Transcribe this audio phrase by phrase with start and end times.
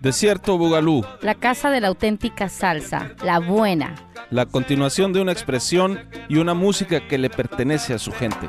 [0.00, 3.94] Desierto Bugalú, La casa de la auténtica salsa, la buena.
[4.30, 8.48] la continuación de una expresión y una música que le pertenece a su gente.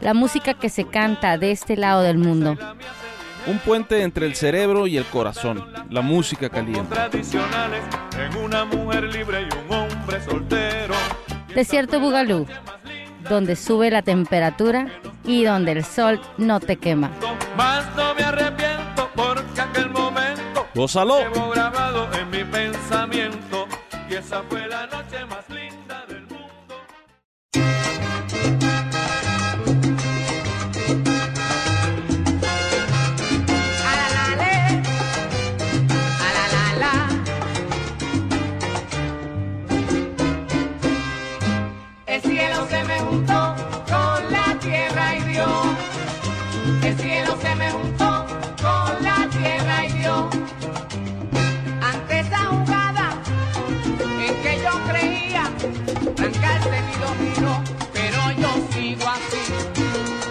[0.00, 2.56] La música que se canta de este lado del mundo.
[3.46, 6.94] Un puente entre el cerebro y el corazón, la música caliente.
[6.94, 7.82] tradicionales
[8.18, 10.94] en una mujer libre y un hombre soltero.
[11.54, 12.46] Desierto Bugalú,
[13.30, 14.88] donde sube la temperatura
[15.24, 17.10] y donde el sol no te quema.
[17.56, 21.20] Más no me arrepiento porque aquel momento ¡Gózalo!
[21.20, 23.68] llevo grabado en mi pensamiento
[24.10, 26.74] y esa fue la noche más linda del mundo.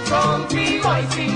[0.10, 1.28] Contigo y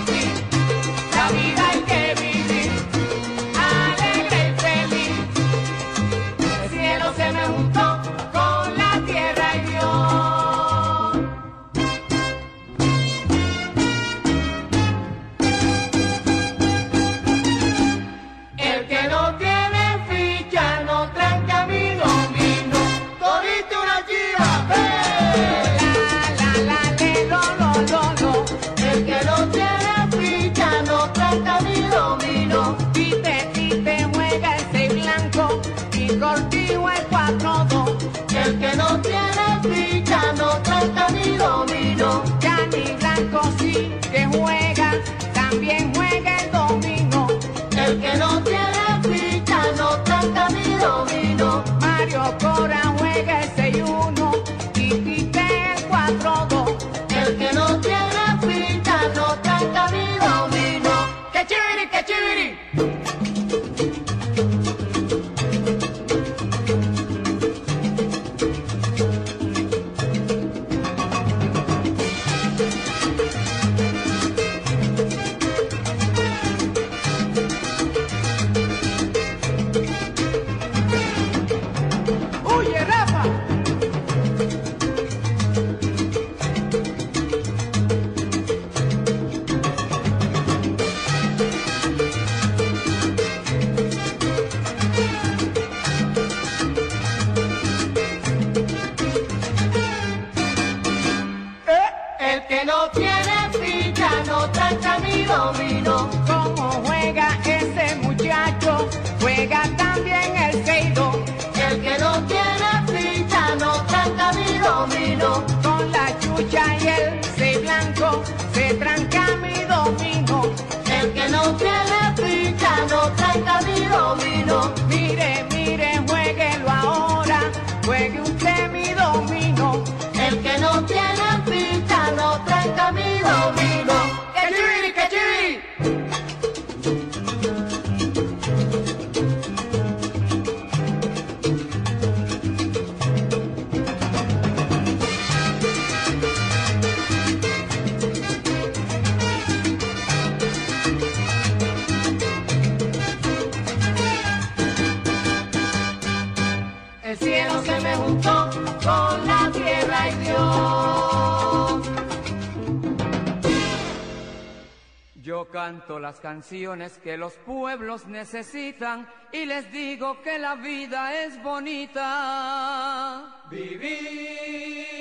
[166.19, 173.43] canciones que los pueblos necesitan y les digo que la vida es bonita.
[173.49, 174.93] Vivir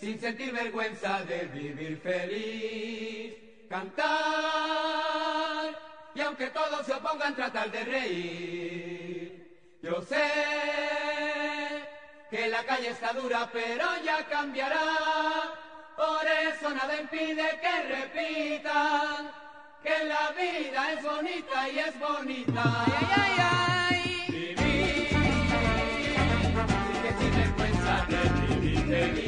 [0.00, 3.34] sin sentir vergüenza de vivir feliz.
[3.68, 4.08] Cantar
[6.14, 9.78] y aunque todos se opongan tratar de reír.
[9.82, 10.24] Yo sé
[12.30, 14.96] que la calle está dura pero ya cambiará.
[15.96, 19.30] Por eso nada impide que repitan
[19.82, 22.62] que la vida es bonita y es bonita.
[22.86, 23.38] Ay, ay, ay,
[23.90, 24.24] ay.
[24.28, 25.08] Vivir,
[26.86, 29.27] sí que sin vergüenza de vivir feliz.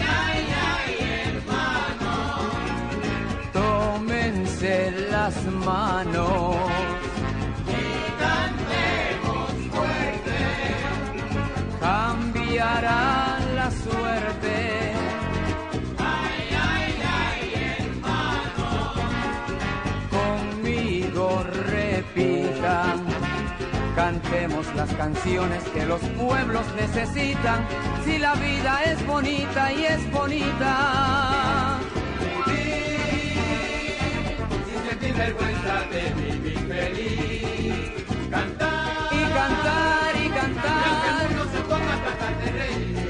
[5.23, 6.55] Las manos.
[7.79, 7.87] Y
[8.25, 10.39] cantemos fuerte.
[11.79, 14.55] Cambiará la suerte.
[16.15, 16.91] Ay, ay,
[17.23, 17.41] ay,
[17.77, 18.69] hermano.
[20.17, 21.25] Conmigo
[21.77, 22.97] repitan.
[23.95, 27.59] Cantemos las canciones que los pueblos necesitan.
[28.05, 30.71] Si la vida es bonita y es bonita.
[35.11, 38.05] Sin sentir vergüenza de vivir feliz.
[38.29, 40.81] Cantar y cantar y cantar.
[40.81, 43.00] Y aunque el mundo se ponga a tratar de reír.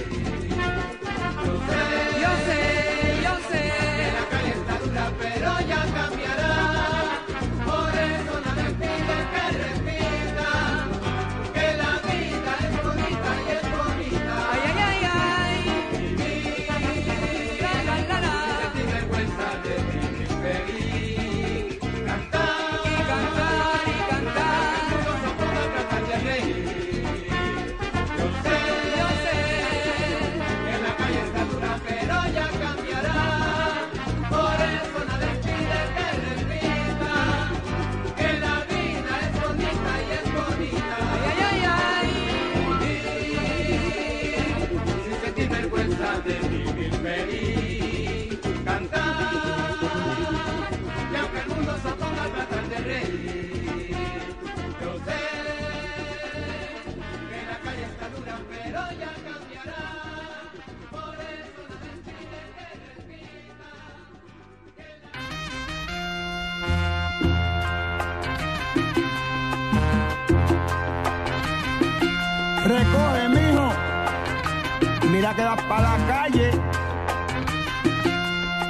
[75.82, 76.52] La calle.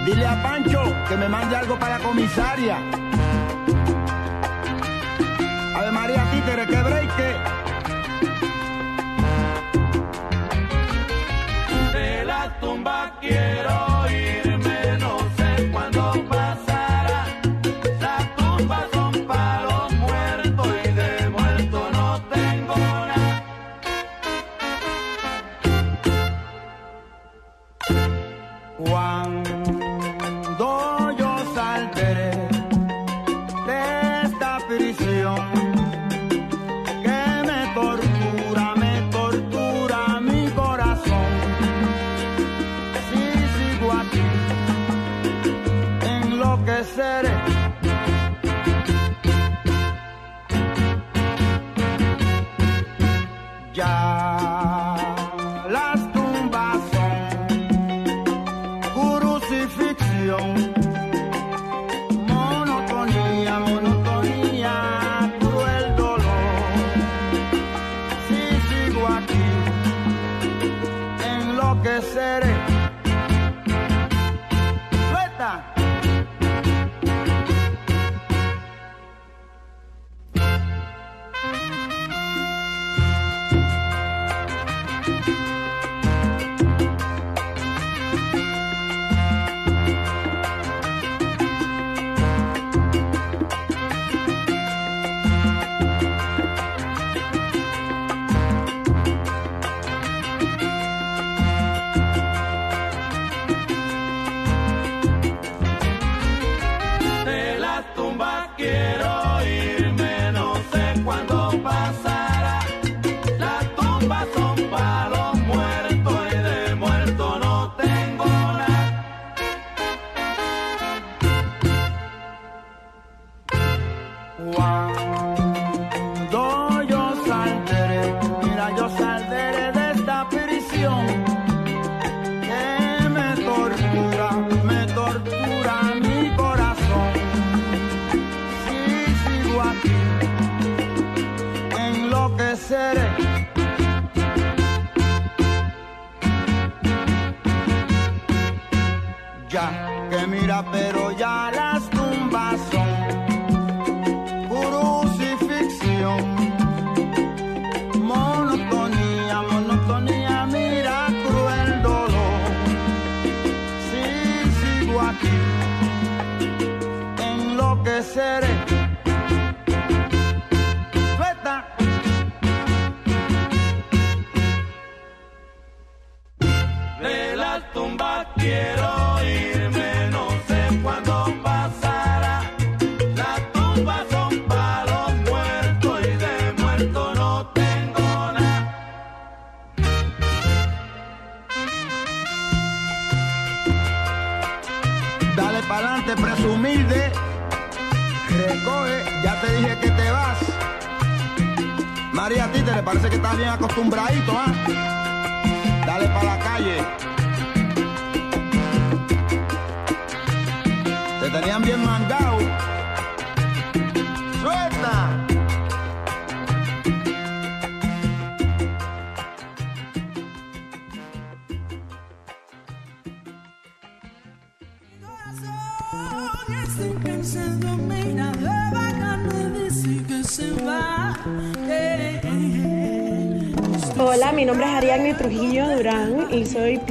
[0.06, 3.01] Dile a Pancho que me mande algo para la comisaria.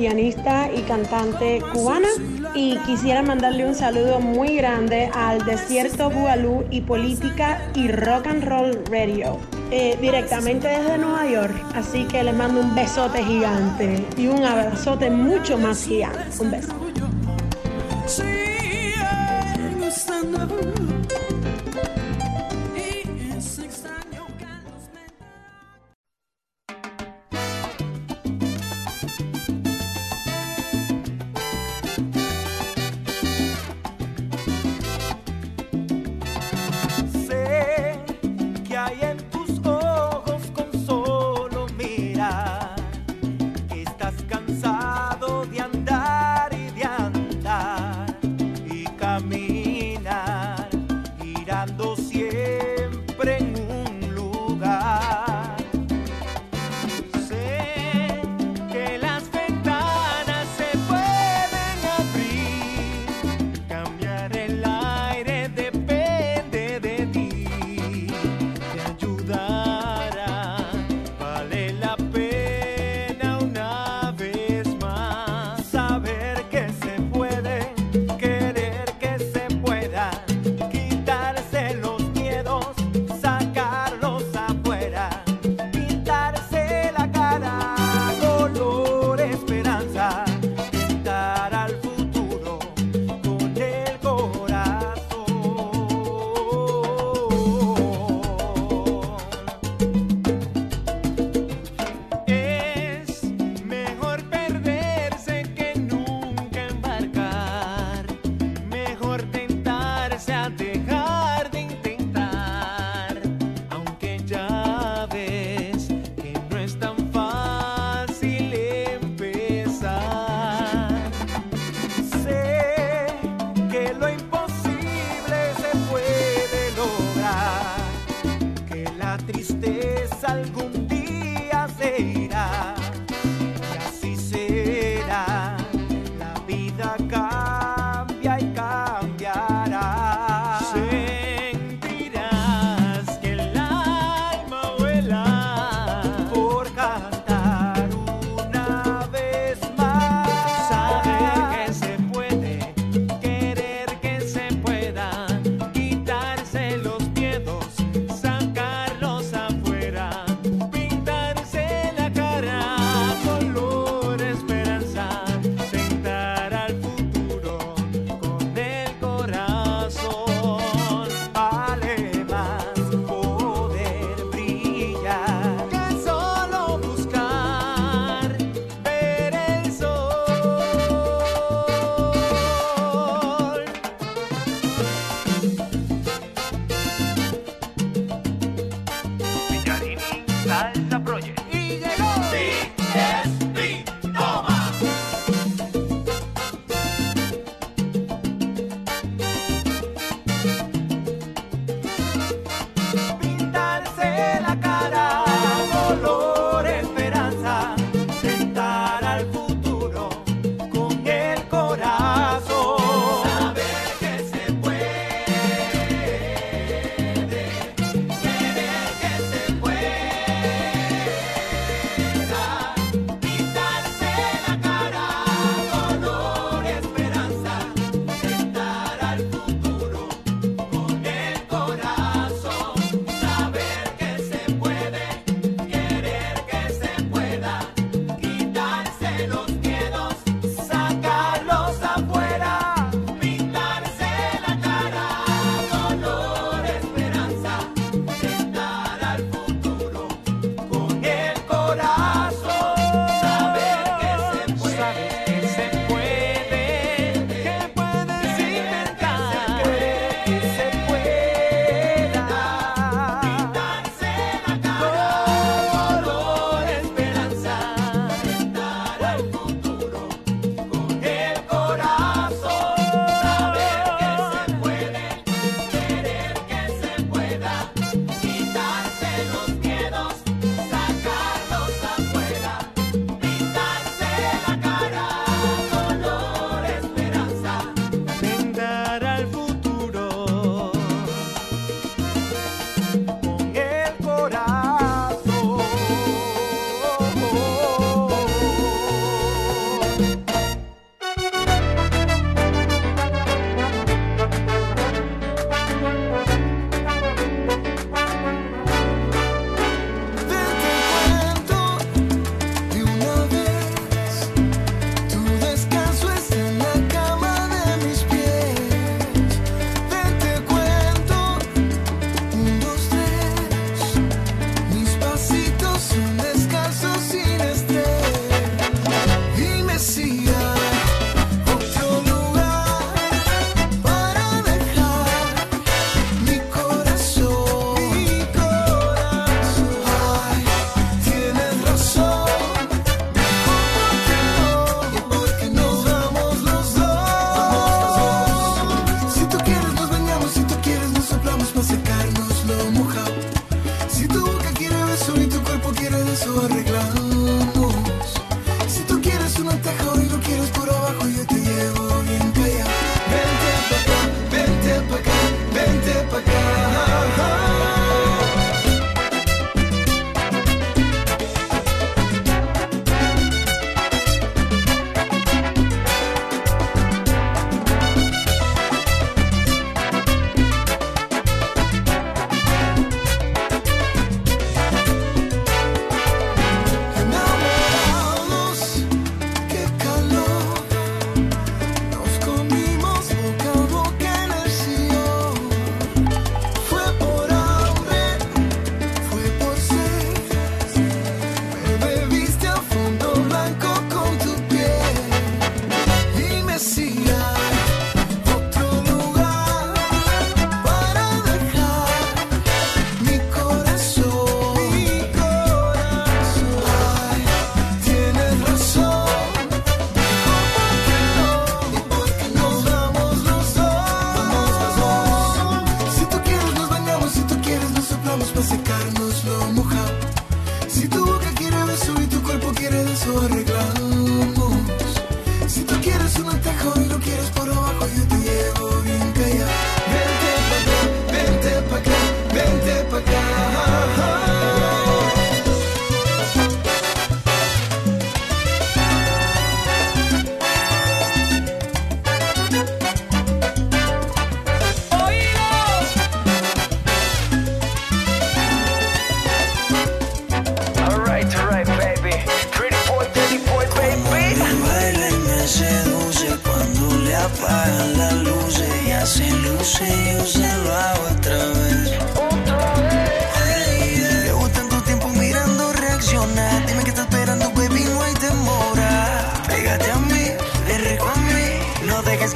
[0.01, 2.09] pianista y cantante cubana.
[2.55, 8.45] Y quisiera mandarle un saludo muy grande al Desierto Bugalú y Política y Rock and
[8.45, 9.37] Roll Radio,
[9.71, 11.55] eh, directamente desde Nueva York.
[11.75, 16.25] Así que les mando un besote gigante y un abrazote mucho más gigante.
[16.41, 16.80] Un beso.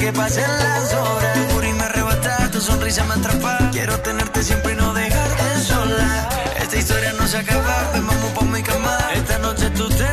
[0.04, 1.38] que pasen las horas.
[1.48, 3.70] Tu y me arrebata, tu sonrisa me atrapa.
[3.72, 6.28] Quiero tenerte siempre y no dejarte sola.
[6.60, 8.98] Esta historia no se acaba, ven vamos pa' mi cama.
[9.14, 10.06] Esta noche tú te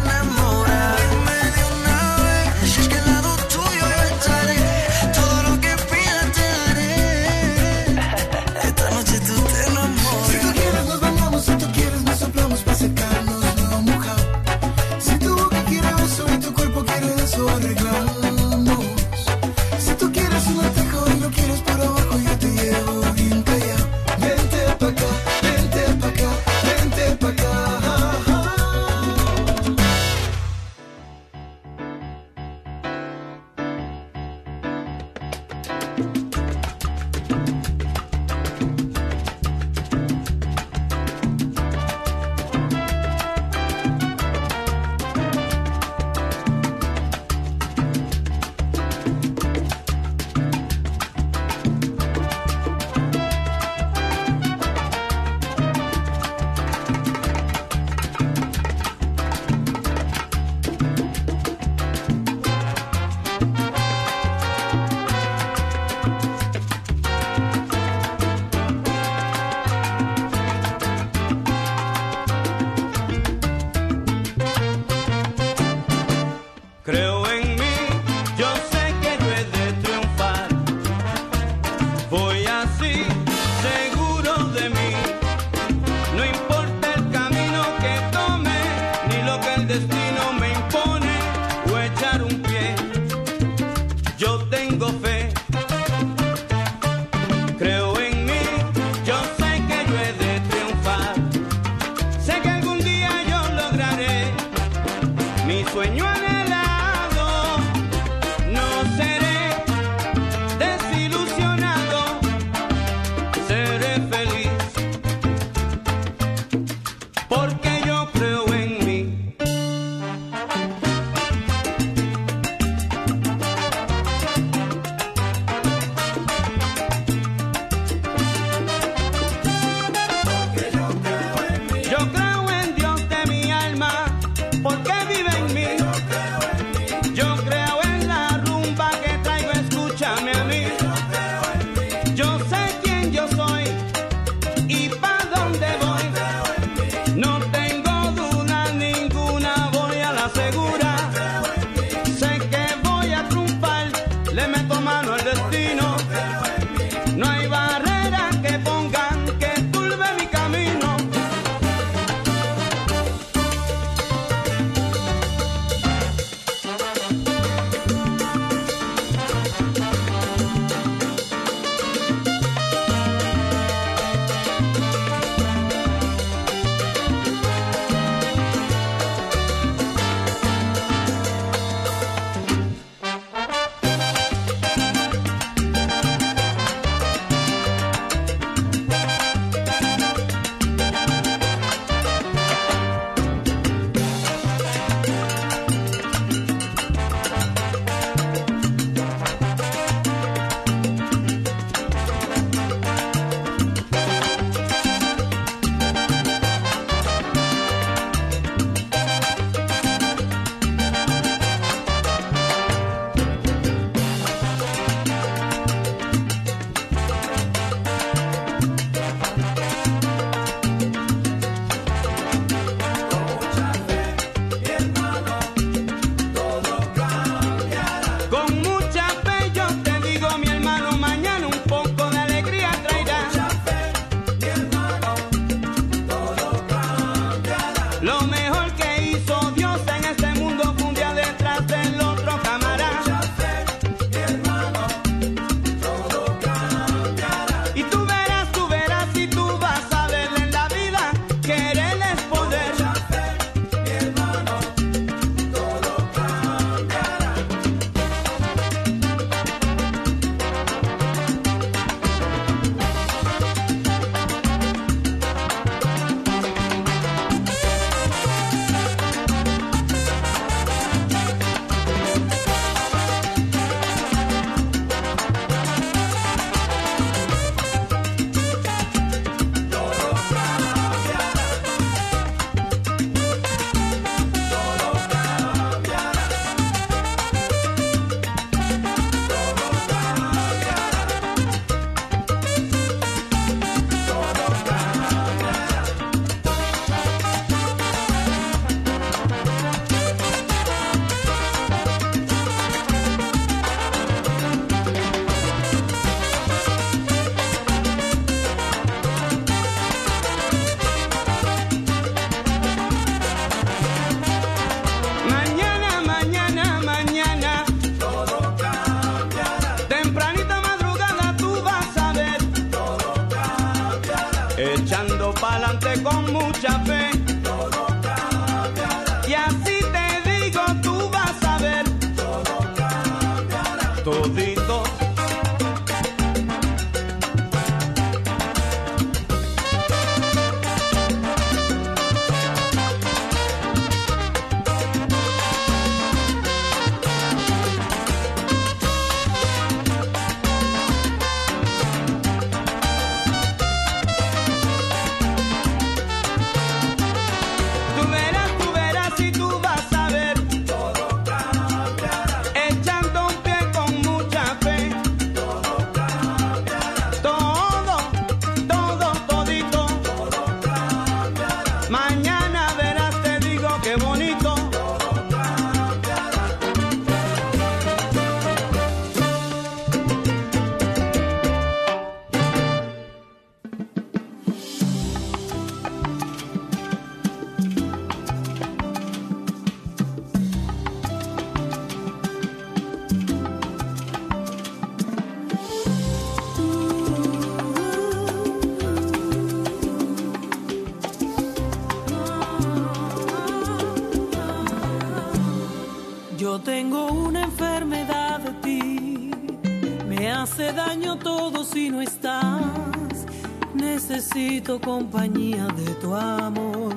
[414.62, 416.94] necesito compañía de tu amor.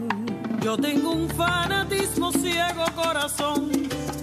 [0.62, 3.70] Yo tengo un fanatismo ciego corazón,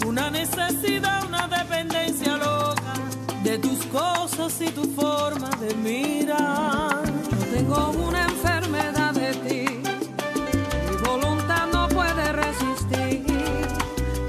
[0.05, 2.93] una necesidad, una dependencia loca
[3.43, 7.03] de tus cosas y tu forma de mirar.
[7.31, 9.65] Yo tengo una enfermedad de ti,
[10.89, 13.25] mi voluntad no puede resistir,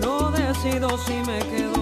[0.01, 1.82] no decido si me quedo.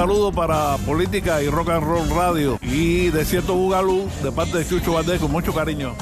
[0.00, 4.94] Saludo para Política y Rock and Roll Radio y Desierto Bugalú de parte de Chucho
[4.94, 5.94] Valdés con mucho cariño.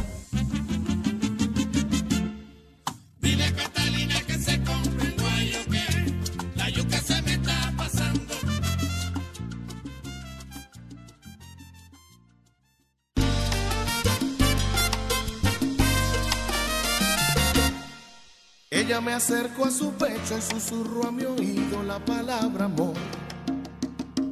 [18.71, 22.95] Ella me acercó a su pecho y susurró a mi oído la palabra amor.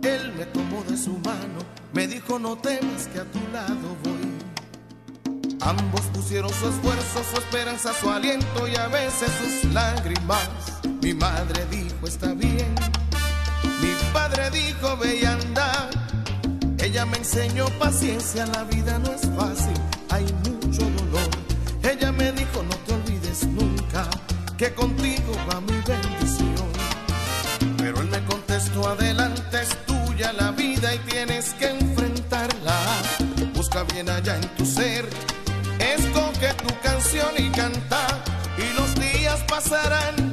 [0.06, 1.58] Él me tomó de su mano,
[1.92, 5.56] me dijo no temas que a tu lado voy.
[5.60, 10.48] Ambos pusieron su esfuerzo, su esperanza, su aliento y a veces sus lágrimas.
[11.02, 12.72] Mi madre dijo está bien,
[13.82, 15.90] mi padre dijo ve anda.
[16.78, 19.74] Ella me enseñó paciencia, la vida no es fácil,
[20.10, 21.30] hay mucho dolor.
[21.82, 24.08] Ella me dijo no te olvides nunca
[24.56, 24.95] que contigo
[31.10, 32.78] tienes que enfrentarla.
[33.54, 35.08] Busca bien allá en tu ser,
[35.78, 38.06] escoge tu canción y canta.
[38.58, 40.25] Y los días pasarán,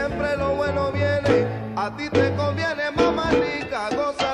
[0.00, 1.46] siempre lo bueno viene.
[1.76, 4.29] A ti te conviene, mamá rica, goza.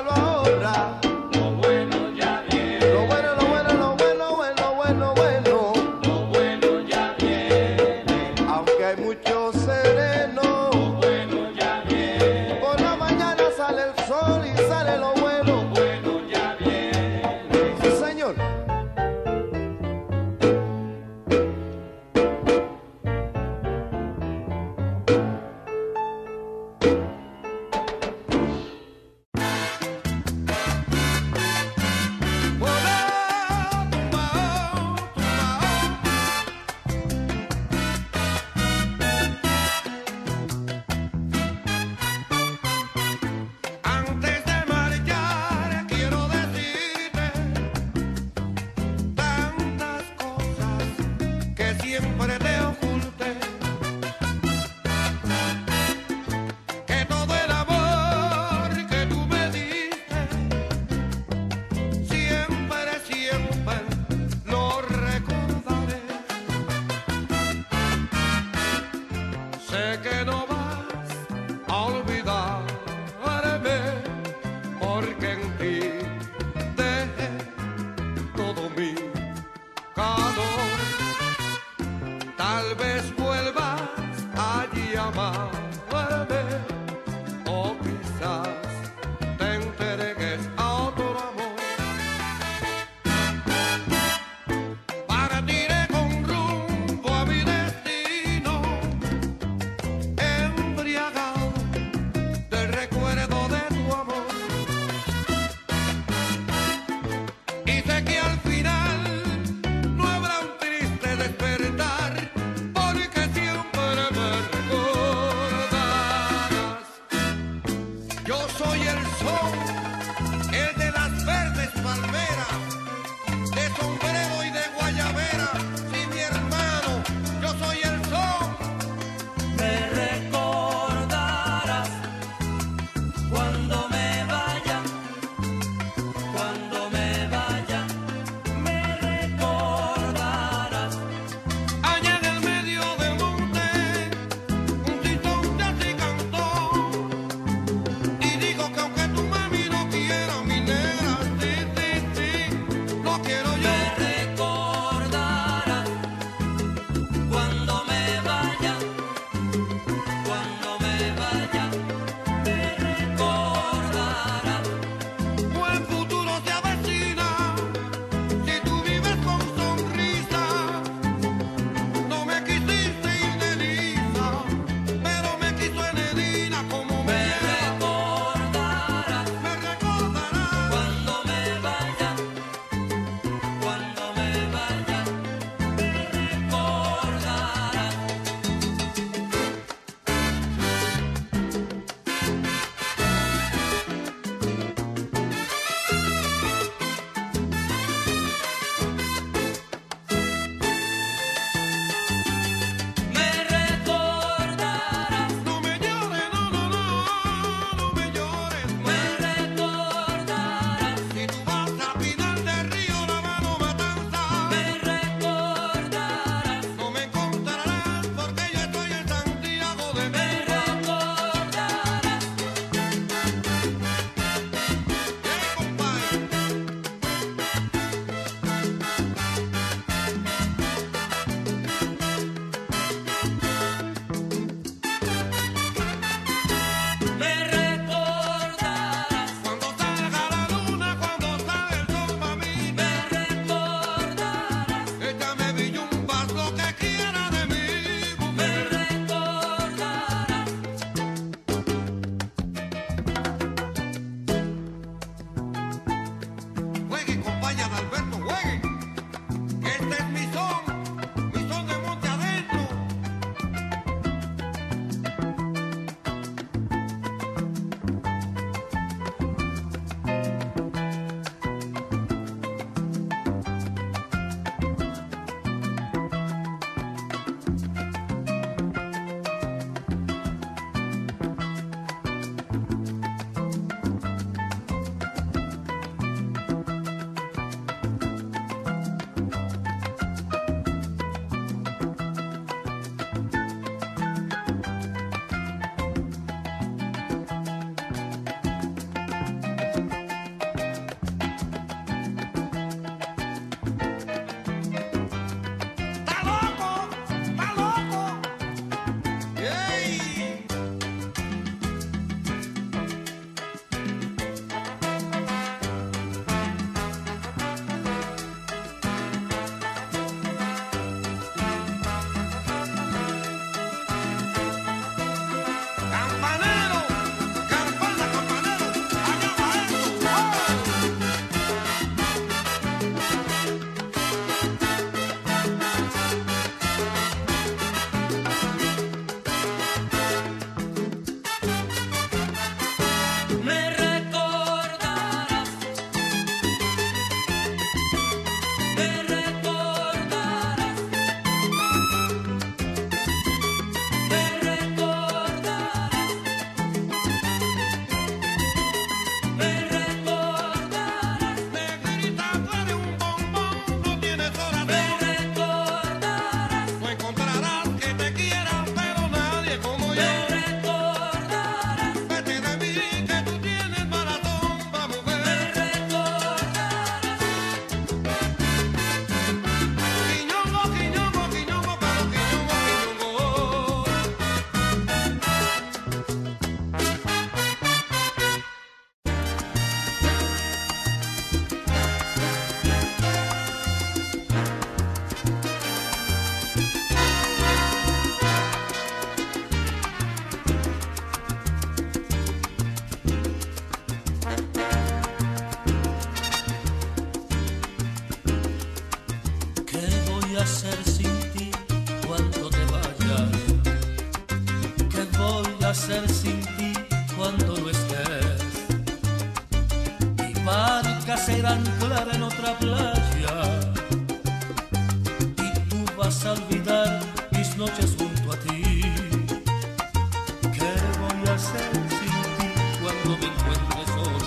[433.07, 434.17] Cuando me encuentre solo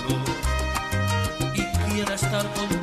[1.53, 2.80] y quiera estar contigo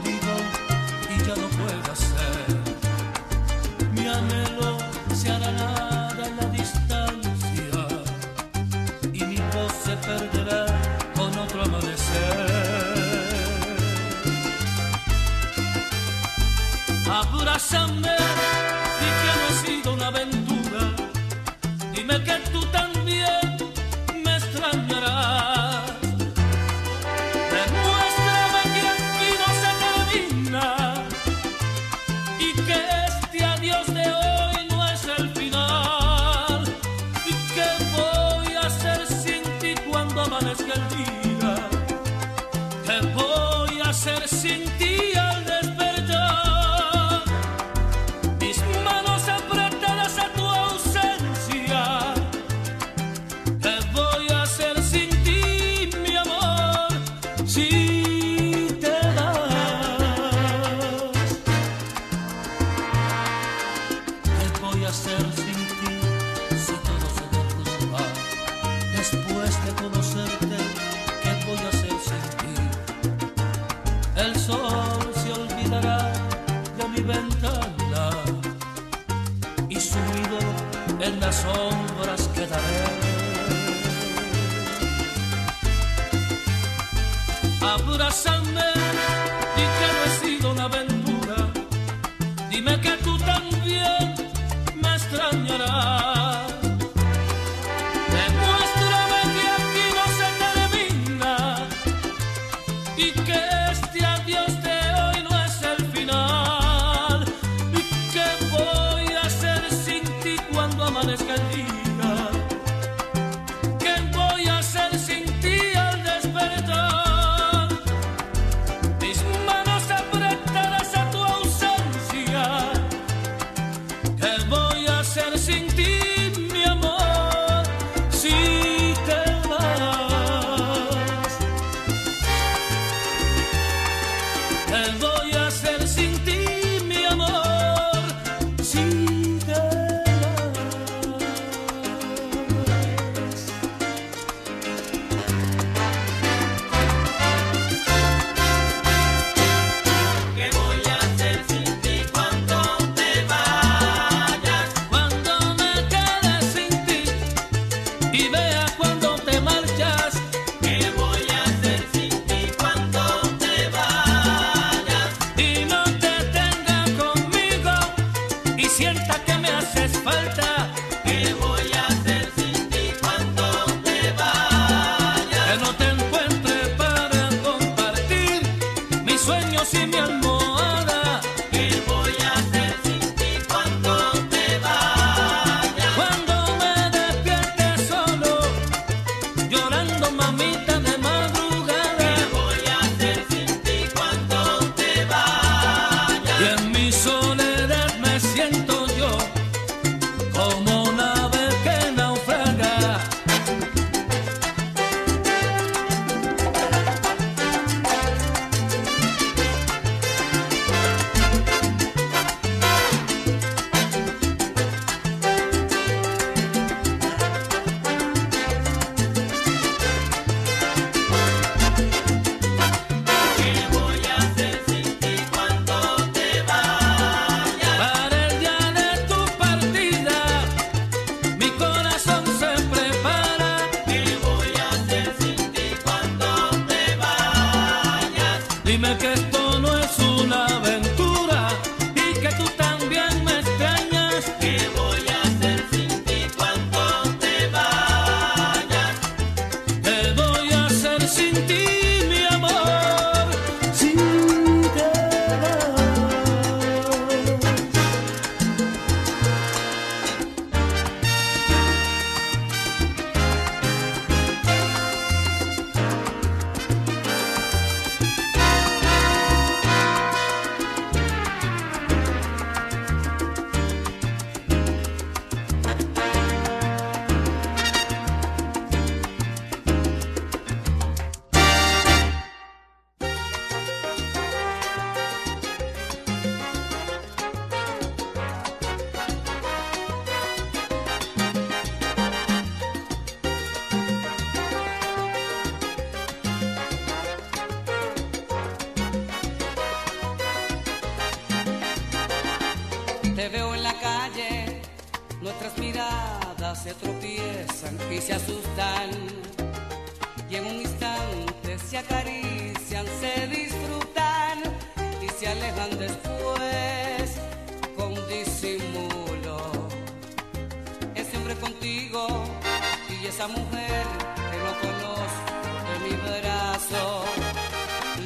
[323.08, 323.86] esa mujer
[324.30, 325.32] que no conozco
[325.74, 327.04] en mi brazo.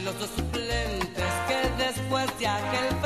[0.05, 3.02] Los dos suplentes que después de aquel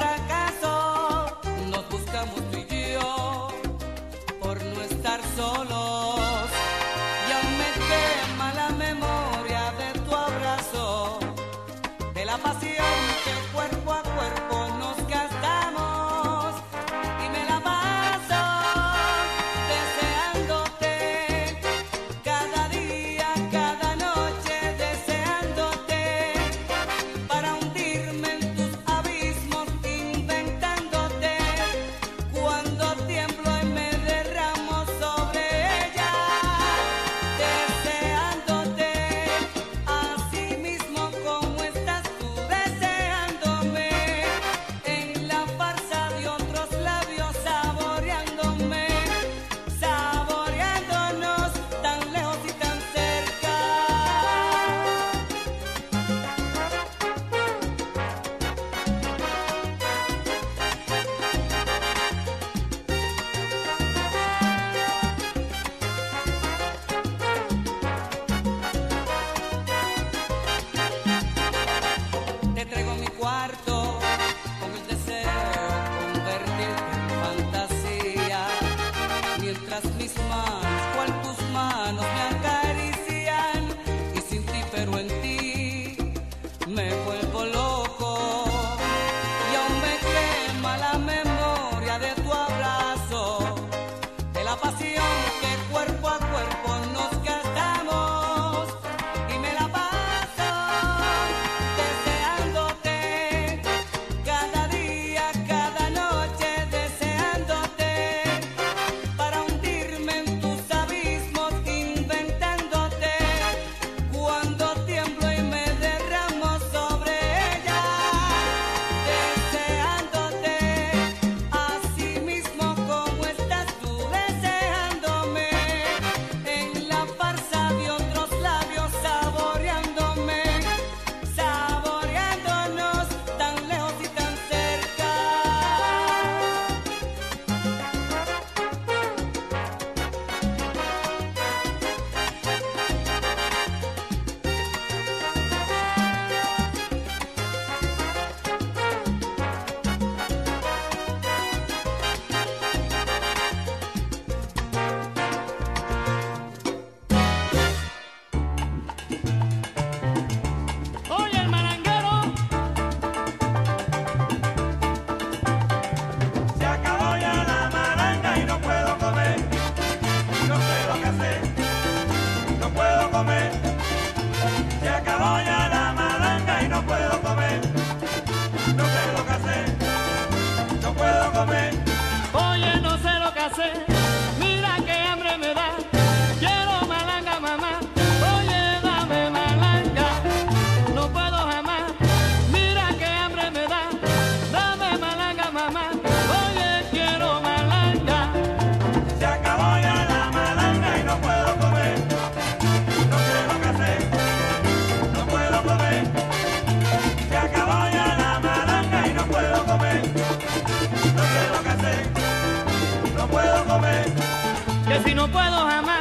[215.16, 215.95] no puedo jamás.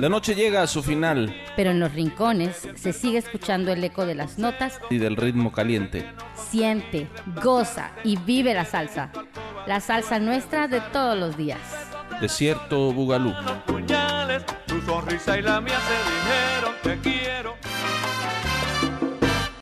[0.00, 4.06] La noche llega a su final Pero en los rincones se sigue escuchando el eco
[4.06, 4.78] de las notas.
[4.90, 6.06] y del ritmo caliente.
[6.50, 7.08] Siente,
[7.42, 9.10] goza y vive la salsa.
[9.66, 11.58] La salsa nuestra de todos los días.
[12.20, 13.34] Desierto Bugalú.
[14.66, 17.17] tu sonrisa y la mía se dijeron.